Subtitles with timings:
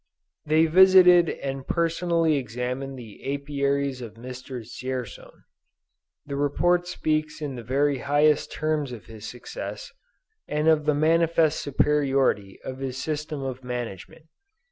[0.47, 4.61] They visited and personally examined the Apiaries of Mr.
[4.63, 5.43] Dzierzon.
[6.25, 9.91] The report speaks in the very highest terms of his success,
[10.47, 14.25] and of the manifest superiority of his system of management.